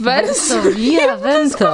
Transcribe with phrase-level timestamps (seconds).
[0.00, 1.66] Verso via vento.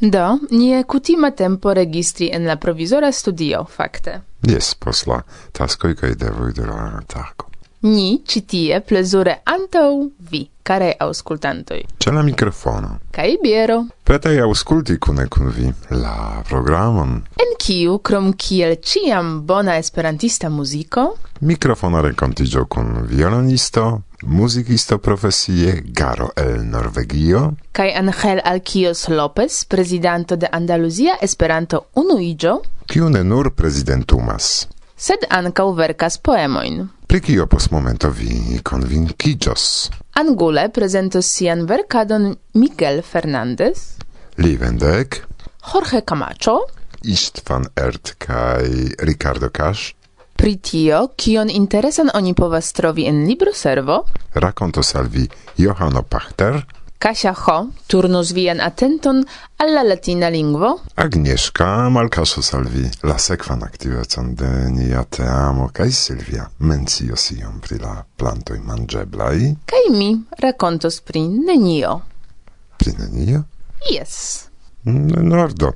[0.00, 4.20] Do, nie kutima tempo registri en la provizora studio, fakte.
[4.48, 5.20] Yes, pos la
[5.52, 7.49] taskoj kaj devoj de la tago.
[7.82, 11.86] Ni citie plezure antau vi, care auscultantoi.
[11.96, 12.98] Ce la microfono.
[13.10, 13.86] Cai biero.
[14.02, 17.14] Pretai ausculti cune cun vi la programon.
[17.36, 21.16] En kiu, crom kiel ciam bona esperantista muziko?
[21.40, 27.54] Microfono rencontigio cun violonisto, muzikisto profesie Garo el Norvegio.
[27.72, 32.60] Kai Angel Alquios Lopez, prezidanto de Andalusia Esperanto Unuigio.
[32.86, 34.68] Kiu ne nur presidentumas.
[34.96, 39.90] Sed ancau verkas poemoin pri kio pos momento vi convincigios.
[40.14, 43.98] Angule presentos sian verkadon Miguel Fernandez,
[44.36, 45.18] Li Vendek,
[45.72, 46.54] Jorge Camacho,
[47.02, 49.94] Istvan Ert kaj Ricardo Cash,
[50.40, 55.26] Pri tio, kion interesan oni povas trovi en libro servo, rakontos al vi
[55.58, 56.62] Johano Pachter,
[57.00, 57.54] Kasia Ho
[57.88, 59.22] turnus vian atenton
[59.56, 60.80] alla latina lingvo.
[60.94, 67.80] Agnieszka malcasos al vi la sekvan aktivecon de nia teamo kaj Silvia mencios iom pri
[67.80, 69.48] la plantoj manĝeblaj.
[69.64, 70.10] Kaj mi
[70.44, 71.96] rakontos pri nenio.
[72.76, 73.42] Pri nenio?
[73.88, 74.44] Yes.
[74.84, 75.72] Nordo,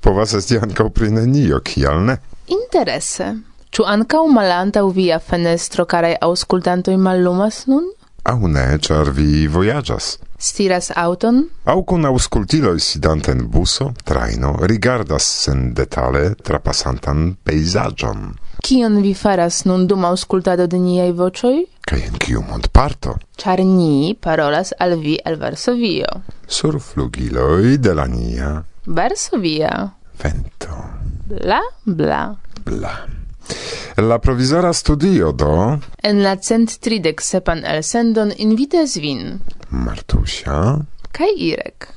[0.00, 2.16] povas esti ankaŭ pri nenio, kial ne?
[2.48, 3.34] Interese.
[3.72, 7.92] Ĉu ankaŭ malantaŭ via fenestro karaj auscultantoi mallumas nun?
[8.24, 10.18] au ne, char vi voyagas.
[10.38, 11.44] Stiras auton?
[11.64, 18.32] Au cun auscultiloi sidanten buso, traino, rigardas sen detale trapasantan peisagion.
[18.62, 21.64] Kion vi faras nun dum auscultado de niei vocioi?
[21.86, 23.16] Cai en kiu mont parto?
[23.38, 26.22] Char ni parolas al vi el Varsovio.
[26.46, 28.64] Sur flugiloi de la nia.
[28.86, 29.94] Varsovia.
[30.22, 30.76] Vento.
[31.26, 32.36] Bla, bla.
[32.64, 33.21] Bla.
[33.96, 35.78] La provizora studio do...
[36.02, 39.38] En la cent tridek sepan elsendon invites vin.
[39.70, 40.58] Martusia.
[41.12, 41.88] Kaj Irek.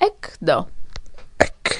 [0.00, 0.62] Ek do.
[1.42, 1.78] Ek.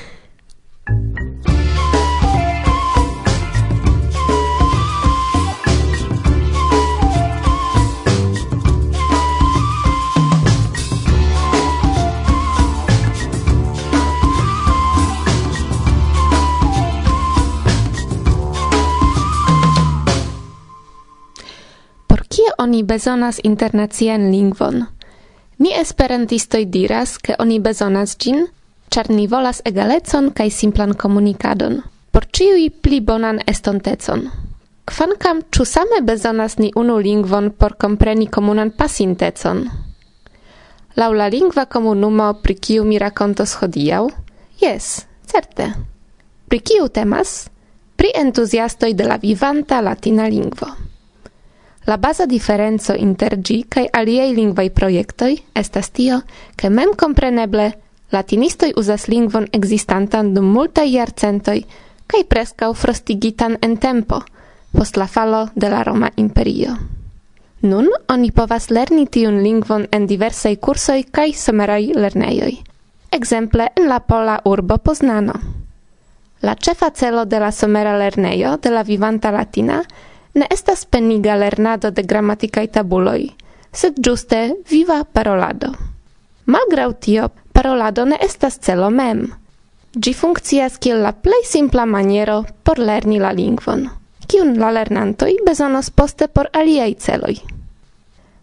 [22.61, 24.85] oni bezonas internacian lingvon.
[25.59, 28.47] Ni esperantistoj diras, ke oni bezonas ĝin,
[28.93, 31.81] ĉar ni volas egalecon kaj simplan komunikadon.
[32.13, 34.27] Por ĉiuj pli bonan estontecon.
[34.91, 39.65] Kvankam ĉu same bezonas ni unu lingvon por kompreni komunan pasintecon?
[41.01, 44.05] Laŭ la lingva komunumo, pri kiu mi rakontos hodiaŭ?
[44.61, 45.71] Jes, certe.
[46.49, 47.49] Pri kiu temas?
[47.97, 50.90] Pri entuziastoj de la vivanta latina lingvo.
[51.87, 56.21] La baza diferenco inter gi kaj aliaj lingvaj projektoj estas tio,
[56.57, 57.71] ke memkompreneble
[58.13, 61.63] latinistoj uzas lingvon ekzistantan dum multaj jarcentoj
[62.11, 64.21] kaj preskaŭ frostigitan en tempo,
[64.77, 66.77] post la falo de la Roma Imperio.
[67.63, 72.53] Nun oni povas lerni tiun lingvon en diversaj kursoj kaj someraj lernejoj,
[73.13, 75.41] ekzemple en la pola urbo Poznano.
[76.43, 79.83] La ĉefa celo de la somera lernejo de la vivanta latina–
[80.35, 83.31] ne estas peniga lernado de grammaticae tabuloi,
[83.73, 85.73] sed giuste viva parolado.
[86.47, 89.27] Malgrau tio, parolado ne estas celo mem.
[89.95, 93.89] Gi funkcias kiel la plej simpla maniero por lerni la lingvon,
[94.29, 97.41] kiun la lernantoj bezonos poste por aliaj celoj.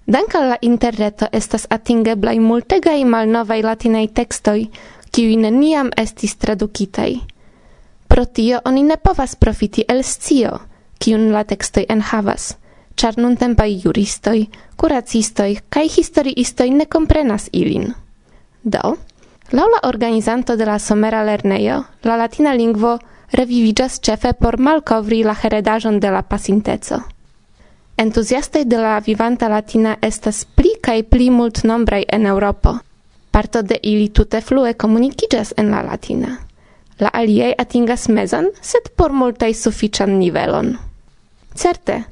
[0.07, 4.67] Dankal la interreto estas atingeblaj multegaj malnovaj latinaj tekstoj,
[5.11, 7.19] kiuj neniam estis tradukitaj.
[8.07, 10.59] Pro tio oni ne povas profiti el scio–
[10.99, 12.55] kiun la tekstoj enhavas,
[12.97, 14.39] ĉar nuntempaj juristoj,
[14.75, 17.91] kuracistoj kaj historiistoj ne komprenas ilin.
[18.63, 18.95] Do,
[19.51, 22.97] laŭ la organizanto de la somera lernejo, la latina lingvo
[23.31, 26.99] reviviĝas ĉefe por malkovri la heredaĵon de la pasinteco.
[27.97, 32.75] Entuziastoj de la vivanta latina estas pli kaj pli multnombraj en Eŭropo.
[33.31, 36.37] Parto de ili tute flue komunikiĝas en la latina.
[36.99, 40.75] La aliaj atingas mezan, sed por multaj sufiĉan nivelon.
[41.57, 42.03] Certe,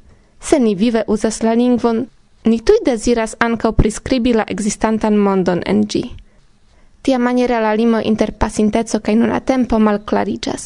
[0.42, 2.08] se ni vive uzas la lingvon,
[2.50, 6.02] ni tuj deziras ankaŭ priskribi la ekzistantan mondon en ĝi.
[7.06, 10.64] Tia maniera la limo inter pasinteco kaj nuna tempo malklariĝas.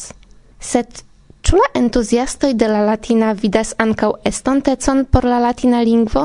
[0.60, 1.02] Sed
[1.44, 6.22] ĉu la entuziastoj de la latina vidas ankaŭ estontecon por la latina lingvo?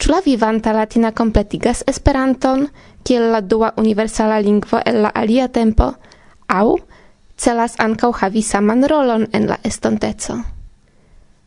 [0.00, 2.64] Ĉu la vivanta latina kompletigas Esperanton
[3.04, 5.92] kiel la dua universala lingvo el la alia tempo,
[6.48, 6.78] Au
[7.36, 10.38] celas ankaŭ havi saman rolon en la estonteco?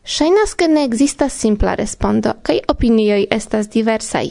[0.04, 4.28] Shainas ke ne existas simpla respondo kai opinioi estas diversai.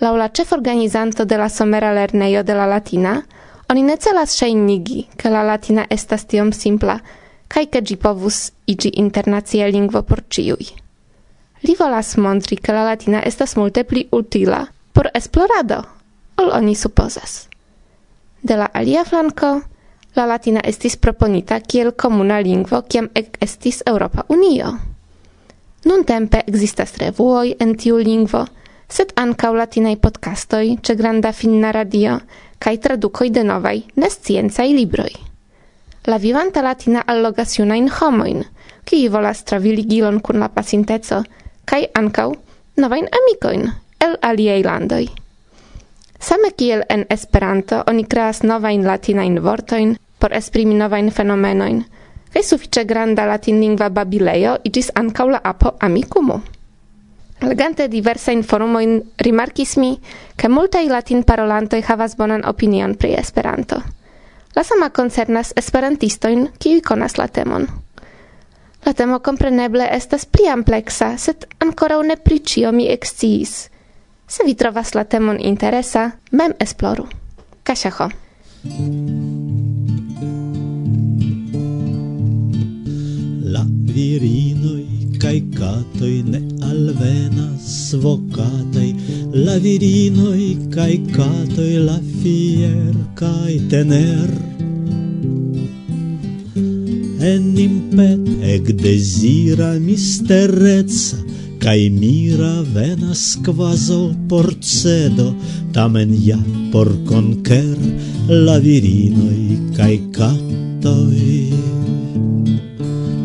[0.00, 3.22] Laula la ĉeforganizanto de la somera lerneio de la latina,
[3.68, 6.98] oni ne celas shainigi, ke la latina estas tiom simpla
[7.48, 10.66] kai ke gi povus igi internacia lingvo por ciui.
[11.62, 15.84] Li volas montri, ke la latina estas multe pli utila por esplorado,
[16.36, 17.48] ol oni supozas.
[18.42, 19.60] De la alia flanco,
[20.16, 24.70] la latina estis proponita kiel komuna lingvo kiam ec estis Europa Unio.
[25.84, 28.44] Nun tempe existas revuoj en tiu lingvo,
[28.88, 32.20] sed ankaŭ latinaj podcastoj ĉe Granda Finna Radio
[32.58, 35.10] kaj tradukoj de novaj nesciencaj libroj.
[36.06, 38.44] La vivanta latina allogas junajn homojn,
[38.84, 41.22] kiuj volas travi ligilon kun la pasinteco
[41.64, 42.30] kaj ankaŭ
[42.76, 43.68] novajn amikojn
[44.06, 45.23] el aliaj landoj.
[46.24, 51.82] Same kiel en Esperanto oni kreas novajn latinajn vortojn por esprimi novajn fenomenojn,
[52.32, 56.38] kaj sufiĉe granda latinlingva babilejo iĝis ankaŭ la apo amikumu.
[57.44, 58.94] Legante diversajn forumojn
[59.26, 59.90] rimarkis mi,
[60.40, 63.82] ke multaj latinparolantoj havas bonan opinion pri Esperanto.
[64.56, 67.68] La sama koncernas esperantistojn, kiuj konas la temon.
[68.86, 73.54] La temo kompreneble estas pli ampleksa, sed ankoraŭ ne pri ĉio mi eksciis–
[74.26, 77.06] Se vi trovas la temon interesa, mem esploru.
[77.62, 77.90] Kasia
[83.54, 83.64] La
[83.94, 84.84] virinoj
[85.20, 86.40] kaj katoj ne
[86.70, 88.88] alvenas vokataj,
[89.34, 90.42] la virinoj
[90.74, 94.32] kaj katoj la fier kaj tener.
[97.24, 101.20] En impet ec desira mistereca,
[101.64, 105.32] Kai mira venas quaso porcedo,
[105.72, 106.36] tamen ja
[106.70, 107.78] por conquer
[108.28, 111.48] la virinoi kai catoi.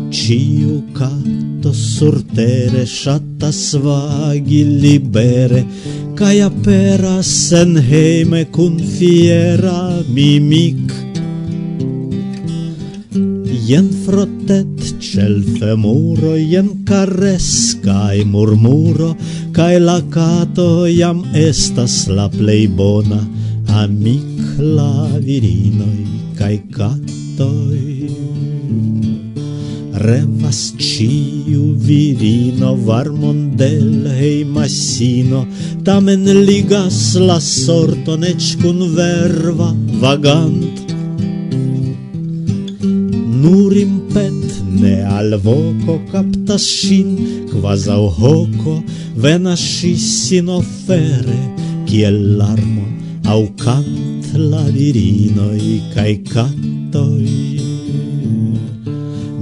[0.08, 5.60] Ciu cato surtere shatta svagi libere,
[6.16, 11.09] kai apera sen heime cun fiera mimic,
[13.70, 19.12] jen frotet cel femuro, jen kares cae murmuro,
[19.54, 23.20] cae la cato iam estas la plei bona,
[23.82, 28.10] amic la virinoi cae catoi.
[30.02, 35.46] Revas ciu virino varmon del heimasino,
[35.86, 39.70] tamen ligas la sorton ec cun verva
[40.02, 40.89] vagant,
[43.42, 44.42] nur impet
[44.80, 47.10] ne al voco captas shin
[47.50, 48.74] quasau hoco
[49.22, 51.40] venas si sin offere
[51.88, 52.86] kiel larmo
[53.32, 57.58] au cant la virinoi cae cantoi.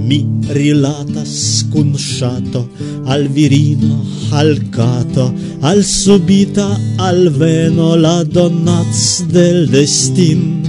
[0.07, 0.19] Mi
[0.57, 1.35] rilatas
[1.71, 2.61] cun shato
[3.05, 3.99] al virino
[4.39, 5.25] al cato
[5.61, 10.68] al subita al veno la donats del destin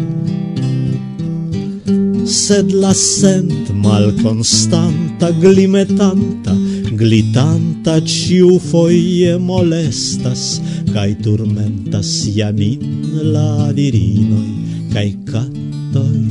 [2.31, 6.55] sed la sent malconstanta glimetanta
[7.01, 10.61] glitanta ciu foie molestas
[10.95, 12.87] cae turmentas iamin
[13.35, 14.53] la virinoi
[14.95, 16.23] cae cattoi.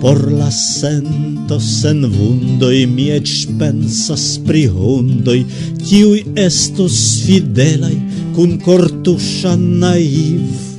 [0.00, 3.30] Por la sento sen vundoi mi ec
[3.60, 5.44] pensas pri hundoi
[5.84, 7.96] kiui estos fidelai
[8.34, 10.71] cun cortusha naiv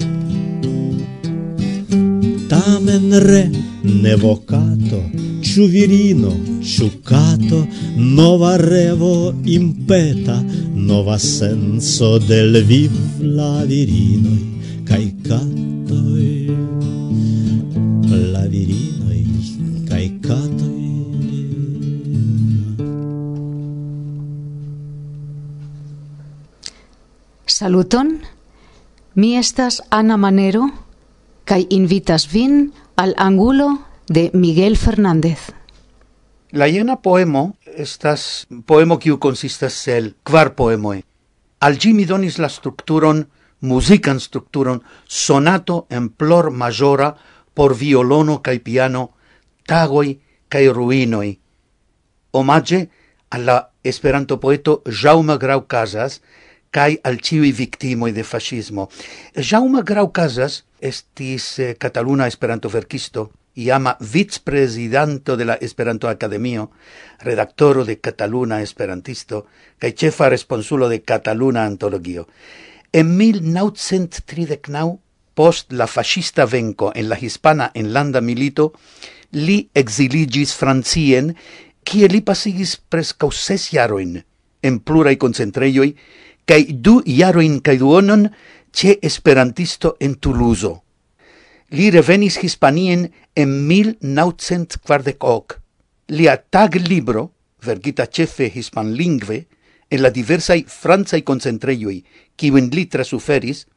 [2.48, 3.50] tamen re
[3.82, 5.10] ne vocato
[5.42, 6.32] ciu virino
[6.62, 16.56] ciu cato nova revo impeta nova senso del viv la virinoi kai catoi.
[18.34, 19.08] La virino
[19.88, 20.20] kai
[27.46, 28.20] Saluton,
[29.16, 30.68] mi estas Ana Manero,
[31.46, 35.52] kai invitas vin al angulo de Miguel Fernández.
[36.52, 41.04] La jena poemo estas poemo kiu consistas el kvar poemoi.
[41.60, 43.28] Al gi mi donis la strukturon,
[43.62, 47.16] muzikan strukturon, sonato en plor majora
[47.54, 49.10] por violono kaj piano,
[49.66, 50.20] tagoi
[50.50, 51.40] kaj ruinoi.
[52.32, 52.90] Omage
[53.30, 56.22] alla Esperanto poeto Jaume Grau Casas,
[56.74, 58.90] cae al ciui victimoi de fascismo.
[59.38, 66.72] Jaume Grau Casas estis eh, cataluna esperantoverkisto, iama vicepresidanto de la Esperanto Academio,
[67.20, 69.46] redactoro de Cataluna Esperantisto
[69.78, 72.28] kai cefa responsulo de Cataluna Antologio.
[72.92, 75.00] En 1939,
[75.34, 78.74] post la fascista venko en la hispana enlanda milito,
[79.32, 81.34] li exiligis Francien,
[81.84, 84.22] kie li pasigis prescau ses jaroin
[84.64, 85.96] en plurai concentreioi,
[86.46, 88.30] kai du jaroin kai duonon
[88.74, 90.74] ce esperantisto en Toulouse.
[91.74, 95.60] Li revenis Hispanien en 1940.
[96.10, 97.32] Lia tag libro,
[97.64, 99.48] vergita cefe hispanlingve,
[99.90, 102.04] en la diversai franzai concentreioi,
[102.36, 103.68] kiwin li trasuferis,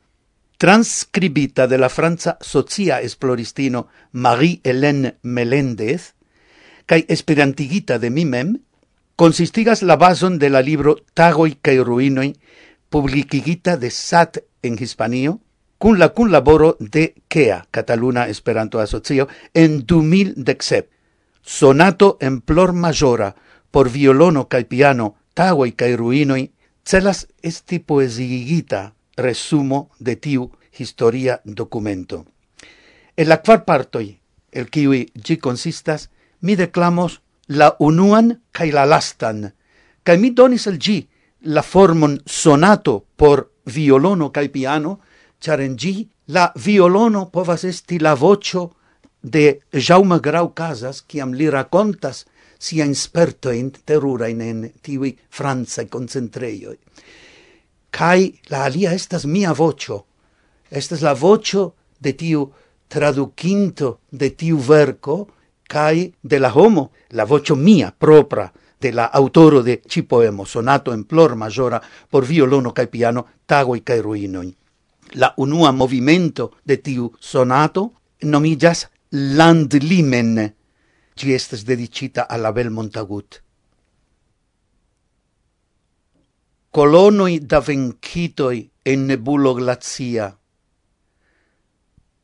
[0.57, 6.15] transcribita de la franca socia esploristino Marie-Hélène Meléndez,
[6.87, 8.57] cae esperantigita de mi mem,
[9.17, 12.37] consistigas la bason de la libro Tagoi kai ruinoi,
[12.91, 15.41] publicigita de SAT en Hispanio,
[15.79, 20.91] cun la cun laboro de KEA, Cataluna Esperanto Asocio, en 2017.
[21.43, 23.37] Sonato en plor majora,
[23.71, 26.53] por violono cae piano, tagoi cae ruinoi,
[26.85, 32.27] celas esti poesigita resumo de tiu historia documento.
[33.17, 34.21] En la quar partoi,
[34.53, 39.53] el kiwi gi consistas, mi declamos la unuan cae la lastan,
[40.03, 40.99] cae mi donis al gi
[41.47, 45.01] la formon sonato por violono cae piano,
[45.39, 48.73] char en gi la violono povas esti la vocio
[49.21, 52.25] de Jaume Grau Casas, ciam li racontas
[52.59, 56.79] sia insperto in terura in, en tivi franza concentreioi.
[57.91, 60.05] Cai la alia estas mia vocio,
[60.71, 62.53] estas la vocio de tiu
[62.89, 65.27] traducinto de tiu verco,
[65.67, 70.93] cae de la homo, la vocio mia propra, de la autoro de ci poemo sonato
[70.93, 71.81] en plor majora
[72.11, 74.55] por violono cae piano tagoi cae ruinoi.
[75.15, 77.93] La unua movimento de tiu sonato
[78.23, 80.55] nomillas Landlimen,
[81.15, 83.43] ci estes dedicita alla Bel Montagut.
[86.71, 90.37] Colonoi da vencitoi en nebulo glazia,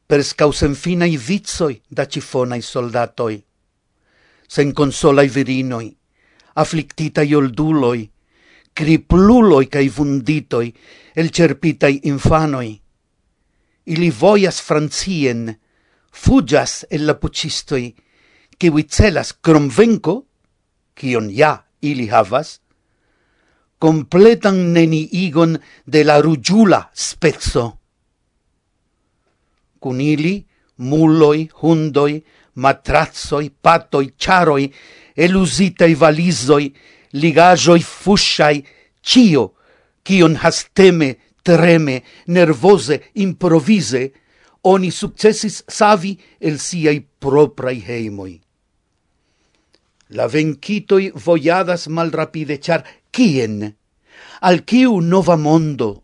[0.07, 3.43] per scausen fina i vizoi da cifonai soldatoi,
[4.47, 5.89] sen consolai virinoi,
[6.55, 8.11] afflictitai olduloi,
[8.73, 10.73] cripluloi cae vunditoi,
[11.15, 12.73] el cerpitai infanoi.
[13.85, 15.59] Ili voias francien,
[16.11, 17.95] fugias el la pucistoi,
[18.57, 20.27] che vicelas cromvenco,
[20.95, 22.61] cion ja ili havas,
[23.83, 27.82] completan neni igon de la rugiula spezzo
[29.83, 30.37] cun ili
[30.79, 32.23] muloi, hundoi,
[32.55, 34.71] matrazzoi, patoi, charoi,
[35.17, 36.73] elusitei valisoi,
[37.13, 38.63] ligajoi fusciai,
[39.03, 39.45] cio,
[40.07, 41.11] cion hasteme,
[41.43, 44.13] treme, nervose, improvise,
[44.63, 48.35] oni successis savi el siei proprai heimoi.
[50.17, 53.73] La vencitoi voiadas malrapide, char quien?
[54.43, 56.03] al quiu nova mondo,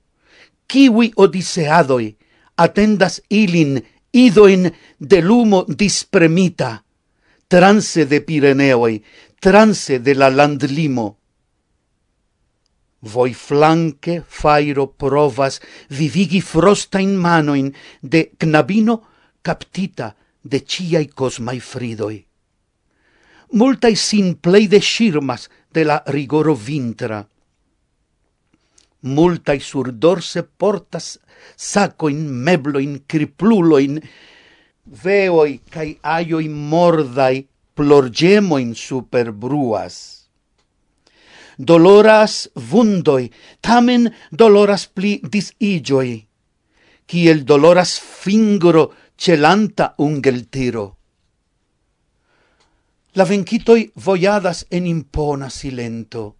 [0.70, 2.06] ciui odiseadoi,
[2.58, 3.78] attendas ilin
[4.12, 6.82] idoin de lumo dispremita,
[7.48, 9.02] transe de Pireneoi,
[9.40, 11.16] transe de la landlimo.
[13.00, 17.70] Voi flanque fairo provas vivigi frostain manoin
[18.02, 18.96] de knabino
[19.40, 22.26] captita de ciai cosmai fridoi.
[23.54, 27.22] Multai sin plei de shirmas de la rigoro vintra.
[29.02, 31.20] Multai sur dorse portas
[31.56, 34.00] saco in meblo in criplulo in
[34.88, 40.28] veo i veoi cae aioi mordai plorgemoin superbruas.
[41.58, 43.30] Doloras vundoi,
[43.60, 46.26] tamen doloras pli disigioi,
[47.30, 50.96] el doloras fingro celanta ungeltiro.
[53.14, 56.36] La vencitoi voyadas en impona silento,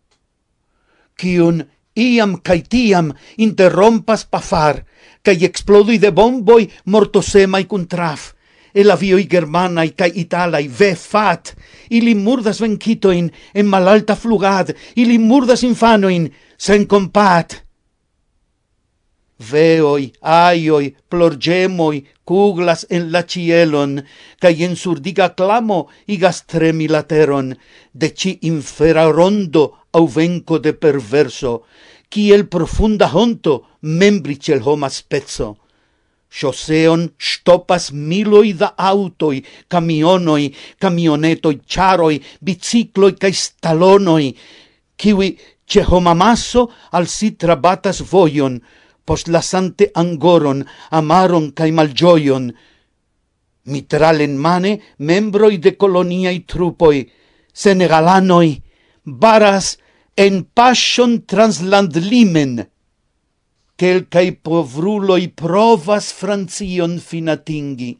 [1.18, 1.64] kiun
[1.98, 4.84] iam cae tiam interrompas pafar,
[5.24, 8.32] cae explodui de bomboi mortosemai cun traf,
[8.74, 11.54] el avioi germanai cae italai ve fat,
[11.90, 17.64] ili murdas vencitoin en malalta flugad, ili murdas infanoin sen compat.
[19.50, 24.00] Veoi, aioi, plorgemoi, cuglas en la cielon,
[24.42, 27.54] cae en surdiga clamo igas tremi lateron,
[27.94, 29.64] de ci infera rondo
[29.98, 31.64] au venco de perverso,
[32.14, 35.58] el profunda honto membri cel homa spezzo.
[36.30, 44.36] Choseon stopas miloi da autoi, camionoi, camionetoi, charoi, bicicloi cae stalonoi,
[44.96, 48.60] kiwi ce homamasso al si trabatas voion,
[49.04, 52.52] pos lasante angoron, amaron cae malgioion.
[53.64, 57.08] Mitral en mane membroi de coloniai trupoi,
[57.52, 58.60] senegalanoi,
[59.04, 59.78] baras,
[60.18, 62.64] en passion translandlimen,
[63.78, 67.92] quelcae povruloi provas Francion finatingi,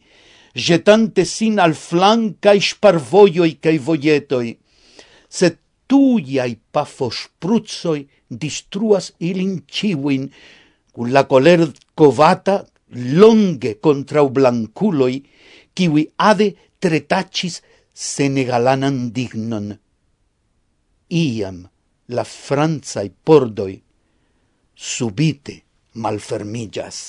[0.67, 4.51] jetante sin al flancae sparvoioi cae voietoi,
[5.31, 8.03] sed tuiai pafospruzoi
[8.43, 10.27] distruas ilin ciuin,
[10.91, 12.65] cun la coler covata
[13.23, 15.23] longe contra u blanculoi,
[15.71, 16.51] kiwi ade
[16.83, 17.63] tretacis
[17.95, 19.77] senegalanan dignon.
[21.15, 21.69] Iam,
[22.09, 23.73] la Francaj pordoj
[24.93, 25.59] subite
[26.05, 27.03] malfermiĝas.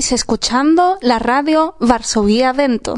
[0.00, 2.94] Estáis escuchando la radio Varsovia Vento.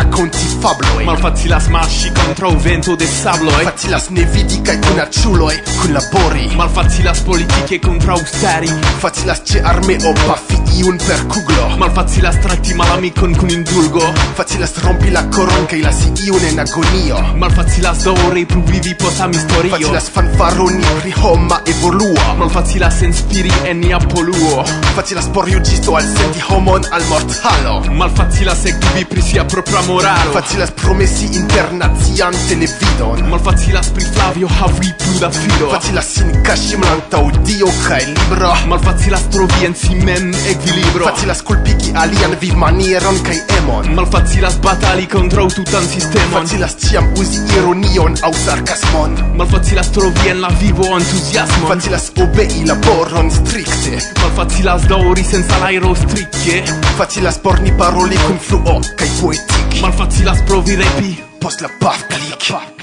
[0.00, 1.68] rakonti la Malfacilas
[2.14, 8.72] contro un vento de sabloj Facilas ne vidi kaj kun aĉuloj kunlabori Malfacilas politike kontraŭstari
[9.02, 14.02] Facilas arme o pafi iun per kuglo Malfacilas trakti malamikon kun indulgo.
[14.36, 17.20] Facilas rompi la koron kaj lasi iun en agonio.
[17.40, 19.72] Malfacilas daŭre pluvivi post amistorio.
[19.72, 24.64] Facilas fanfaroni pri homa evoluo Malfacilas inspiri en nia poluo.
[24.96, 27.78] Facilas por juĝisto alsenti homon al mortalo.
[28.02, 30.34] Malfacilas ekvivi pri sia propra moralo.
[30.36, 33.24] Facilas promesi internacian televidon.
[33.30, 38.52] Malfacilas pri Flavio havi plu da filo Facilas sin kaŝi malantaŭ Dio kaj libro.
[38.74, 41.04] Malfacilas trovi en si mem ekvi verki libro.
[41.04, 43.94] Facilas kulpigi alian vivmanieron kaj emon.
[43.94, 46.46] Malfacilas batali kontraŭ tutan sistemon.
[46.46, 53.30] Facilas ĉiam uzi ironion aŭ sarkasmon Malfacilas trovi en la vivo entuziasmon Facilas obei laboron
[53.30, 56.62] strikte Malfacilas daŭri sen salajro strike
[56.98, 61.16] Facilas por ni paroli cum fluo kaj poetike Malfacilas provi repi.
[61.40, 62.79] Post la paf klik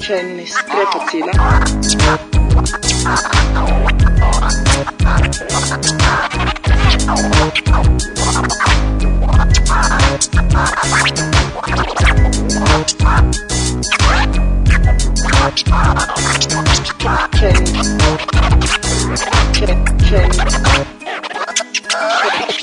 [0.00, 1.30] Cennis, tre facile.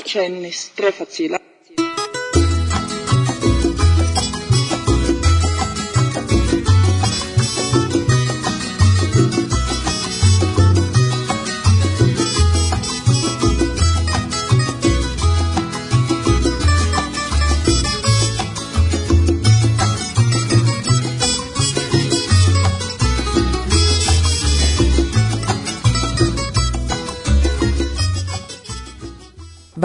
[0.04, 1.38] Cennis, tre facila.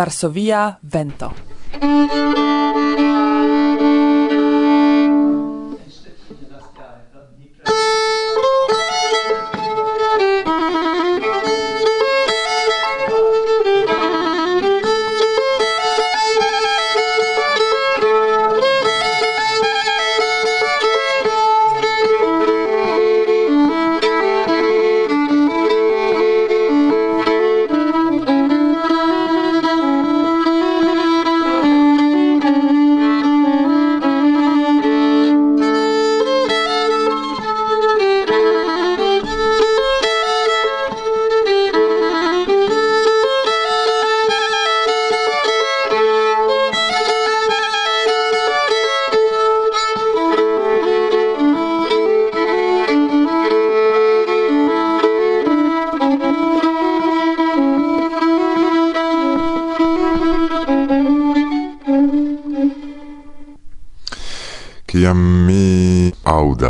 [0.03, 1.31] Varsovia vento.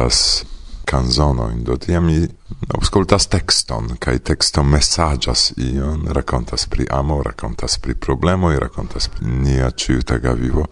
[0.03, 0.45] auscultas
[0.85, 2.27] canzono in do tiam mi
[2.75, 9.71] auscultas texton, kai texto messagas ion, racontas pri amo, racontas pri problemoi, racontas pri nia
[9.71, 10.67] ciutaga vivo.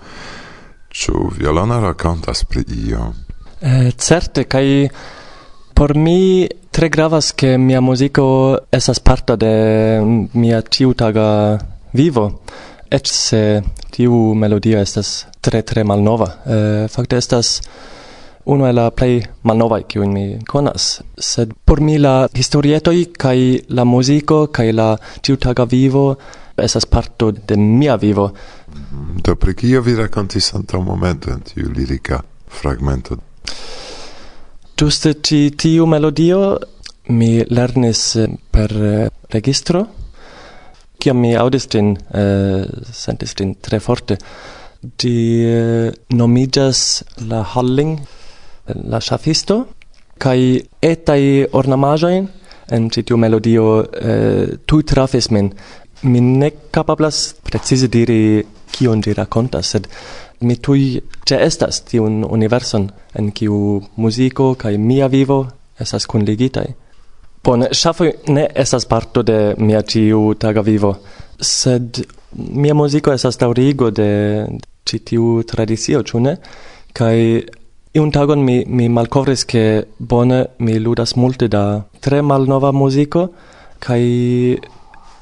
[0.91, 3.13] ciu violona racontas pri io?
[3.61, 4.89] Eh, certe, kai
[5.73, 11.57] por mi tre gravas che mia musico esas parto de mia ciutaga
[11.93, 12.41] vivo,
[12.89, 16.27] et se tiu melodia estas tre tre malnova.
[16.45, 17.61] Eh, fakte estas
[18.45, 23.83] uno el la play malnova kiu mi conas sed por mi la historietoi kai la
[23.83, 26.17] musico kai la ciutaga vivo
[26.57, 28.31] esas parto de mia vivo.
[28.31, 29.21] Mm-hmm.
[29.23, 33.17] Do pri kio vi rakontis antaŭ momento en tiu lirica fragmento?
[34.77, 36.59] Giuste ci tiu melodio
[37.07, 38.17] mi lernis
[38.51, 39.87] per eh, registro
[41.01, 44.17] kiam mi audis ĝin uh, sentis ĝin tre forte.
[44.81, 46.81] Di uh, eh, nomiĝas
[47.29, 47.99] la Halling
[48.91, 49.63] la ŝafisto
[50.21, 50.39] kaj
[50.81, 51.21] etaj
[51.57, 52.15] ornamaĵoj
[52.71, 55.51] en ĉi tiu melodio eh, tuj trafis min.
[56.03, 59.87] Mi ne kapablas precize diri kion ĝi rakontas, sed
[60.47, 62.87] mi tuj ĉeestas tiun universon
[63.19, 65.43] en kiu muziko kaj mia vivo
[65.79, 66.65] estas kunligitaj.
[67.43, 70.95] Bone, ŝafoj ne estas parto de mia ĉiu taga vivo,
[71.41, 72.03] sed
[72.33, 74.11] mia muziko estas daŭrigo de
[74.85, 76.35] ĉi tiu tradicio, ĉu ne?
[76.93, 77.17] Kaj
[77.91, 83.33] Iun tagon mi, mi malcovris che bone mi ludas multe da tre malnova musico,
[83.79, 84.57] kai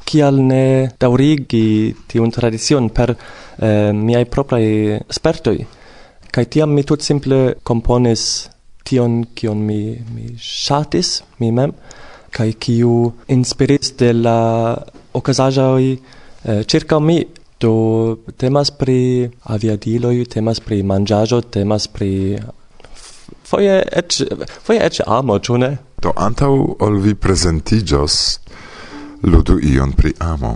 [0.05, 3.15] kial ne daurigi tiun tradicion per
[3.57, 5.65] eh, miai proprai spertoi.
[6.29, 8.51] Kai tiam mi tut simple componis
[8.85, 11.73] tion kion mi, mi shatis, mi mem,
[12.29, 14.77] kai kiu inspiris de la
[15.17, 15.89] ocasajoi
[16.45, 17.17] eh, circa mi
[17.59, 17.73] Do
[18.39, 22.39] temas pri aviadiloj, temas pri manĝaĵo, temas pri
[23.49, 24.21] foje eĉ
[24.63, 25.71] foje eĉ amo, ĉu ne?
[25.99, 26.51] Do antaŭ
[26.85, 28.15] ol vi prezentiĝos
[29.27, 30.53] ludu ion pri amo.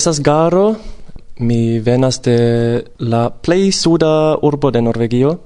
[0.00, 0.76] estas Garo,
[1.44, 2.36] mi venas de
[2.98, 5.38] la plej suda urbo de Norvegio,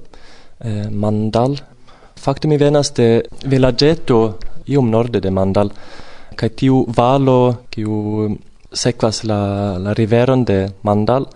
[0.59, 1.57] eh, Mandal.
[2.15, 4.19] Fakte mi venas de vilaĝeto
[4.71, 5.73] iom norde de Mandal,
[6.39, 8.29] kaj tiu valo kiu
[8.71, 9.41] sekvas la,
[9.77, 11.27] la riveron de Mandal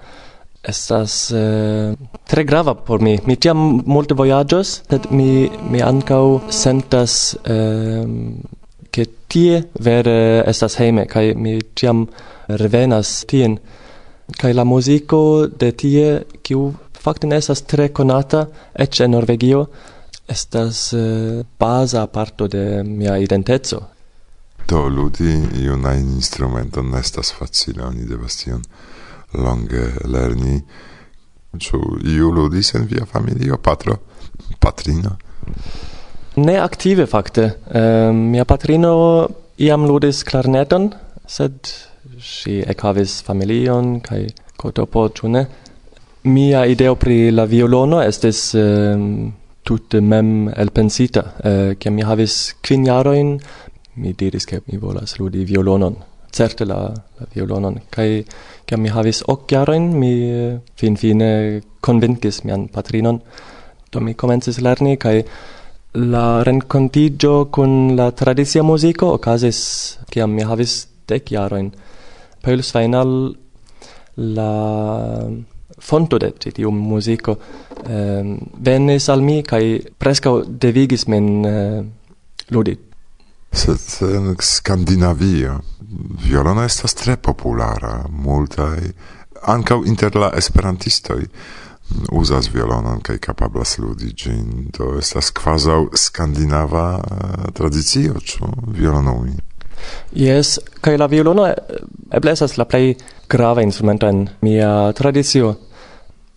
[0.63, 1.91] estas eh,
[2.27, 3.17] tre grava por mi.
[3.25, 8.03] Mi tiam multe voyages sed mi, mi ankaŭ sentas eh,
[8.91, 12.07] ke tie vere estas hejme, kaj mi tiam
[12.49, 13.59] revenas tien.
[14.37, 19.65] kai la muziko de tie, kiu fakte ne estas tre konata, eĉ en Norvegio,
[20.29, 23.81] estas uh, baza parto de mia identeco.
[24.69, 25.33] Do ludi
[25.63, 28.61] iun ajn instrumenton ne estas facile, oni devas tion
[29.33, 30.59] longe lerni.
[31.49, 33.95] Ĉu iu ludis en via familio, patro,
[34.61, 35.15] patrino?
[36.37, 37.45] Ne aktive fakte.
[37.73, 38.91] Eh, mia patrino
[39.57, 40.91] iam ludis klarneton,
[41.25, 41.71] sed
[42.19, 44.21] ŝi ekhavis familion kaj
[44.59, 45.45] kotopo ĉu ne?
[46.23, 48.99] Mia ideo pri la violono estis uh,
[49.63, 51.23] tute mem elpensita.
[51.79, 53.35] Ke mi havis kvin jarojn
[54.01, 55.95] mi diris ke mi volas ludi violonon.
[56.31, 56.79] Certe la,
[57.19, 57.79] la violonon.
[57.93, 58.23] Kai
[58.65, 60.13] ke mi havis ok jarojn mi
[60.79, 63.21] finfine konvinkis mian patrinon.
[63.91, 65.23] Do mi komencis lerni kai
[66.13, 69.59] la rencontigio kun la tradicia musico okazis
[70.09, 71.71] che mi havis dek jarojn.
[72.41, 73.35] Paul Svainal
[74.15, 74.51] la
[75.79, 77.37] fonto de tiu musico
[77.85, 81.83] ehm venis al mi kai presca devigis min eh,
[82.49, 82.77] ludi.
[83.51, 85.61] Sed en Skandinavio
[86.27, 88.91] violono estas tre populara, multaj
[89.41, 91.23] ankaŭ inter la esperantistoj
[92.11, 94.69] uzas violonon kaj kapablas ludi ĝin.
[94.77, 99.37] Do estas kvazaŭ skandinava eh, tradicio, ĉu violonumi.
[100.15, 101.55] Yes, kaj la violono eh,
[102.17, 102.95] eble estas la plej
[103.29, 105.55] grava instrumento en mia tradicio.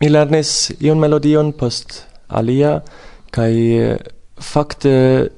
[0.01, 2.81] Mi lernis iun melodion post alia,
[3.31, 3.97] kaj eh,
[4.43, 4.93] fakte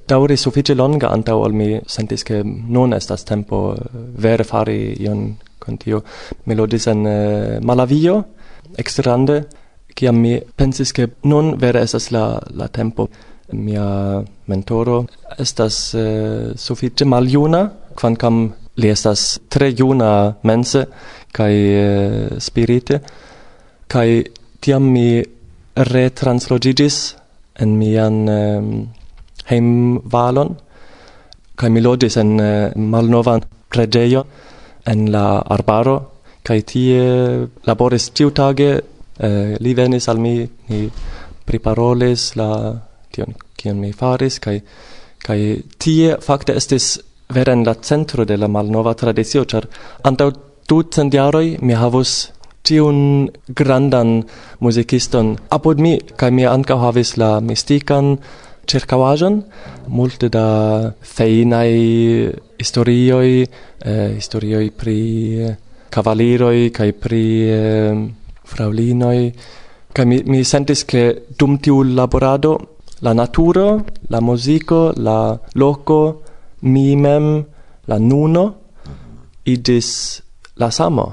[0.08, 5.26] daŭris sufiĉe longa antaŭ ol mi sentis ke nun estas tempo eh, vere fari ion
[5.64, 6.02] kun tio.
[6.44, 8.18] Melodis en uh, Malavio,
[8.76, 9.38] eksterlande,
[9.96, 13.08] kiam mi pensis ke nun vere estas la, la tempo.
[13.54, 13.86] Mia
[14.50, 15.02] mentoro
[15.40, 17.62] estas uh, sufiĉe maljuna,
[18.00, 20.86] quancam li estas tre juna mense
[21.32, 23.00] kaj eh, spirite
[23.90, 24.08] kaj
[24.64, 25.22] tiam mi
[25.76, 26.96] retransloĝiĝis
[27.62, 28.70] en mian um,
[29.50, 30.54] hejmvalon
[31.58, 34.26] kai mi lodis en uh, malnovan preĝejon
[34.90, 35.26] en la
[35.56, 35.96] arbaro
[36.46, 37.02] kai tie
[37.66, 40.34] laboris ĉiutage uh, li venis al mi
[40.70, 40.80] ni
[41.46, 42.50] priparolis la
[43.12, 44.58] tion kion mi faris kai
[45.26, 45.40] kai
[45.78, 49.68] tie fakte estis vere en la centro de la malnova tradicio, char
[50.02, 50.32] antau
[50.68, 52.30] ducent jaroj mi havus
[52.64, 54.24] tiun grandan
[54.60, 58.16] musiciston apud mi, kaj mi ankaŭ havis la mistikan
[58.66, 59.42] circavajan,
[59.88, 63.44] multe da feinai historioi,
[63.84, 64.98] eh, historioi pri
[65.90, 67.56] cavaliroi, kai pri eh,
[67.92, 68.08] eh
[68.44, 69.32] fraulinoi,
[69.92, 76.23] kai mi, mi sentis che dum tiu laborado la naturo, la musico, la loco,
[76.64, 77.44] mi mem
[77.86, 78.44] la nuno
[79.44, 80.20] idis
[80.56, 81.12] la samo.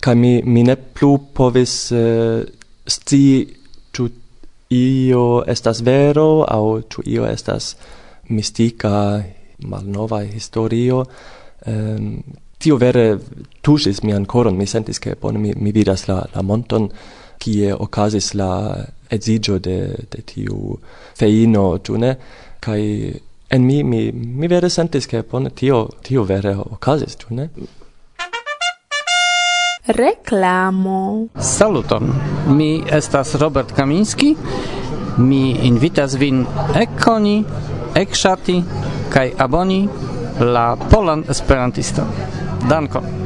[0.00, 2.44] Kaj mi mi ne plu povis eh, uh,
[2.86, 3.54] sti
[3.92, 4.08] ĉu
[4.70, 7.76] io estas vero aŭ ĉu io estas
[8.28, 9.22] mistika
[9.58, 11.04] malnova historio.
[11.66, 12.22] Um,
[12.58, 13.18] tio vere
[13.62, 14.56] tuŝis mian koron.
[14.56, 16.88] Mi sentis ke bone mi, mi vidas la la monton
[17.38, 18.50] kie okazis la
[19.10, 19.78] edzigio de
[20.10, 20.78] de tiu
[21.18, 22.16] feino tune ne?
[22.60, 22.82] Kaj
[23.48, 27.48] En mi mi mi vere sentis ke bone tio tio vere okazis, tu ne?
[29.86, 31.28] Reklamo.
[31.38, 32.12] Saluton.
[32.48, 34.36] Mi estas Robert Kaminski.
[35.18, 36.42] Mi invitas vin
[36.74, 37.44] ekkoni,
[37.94, 38.56] ekŝati
[39.14, 39.88] kaj aboni
[40.40, 42.10] la Polan Esperantiston.
[42.68, 43.25] Dankon.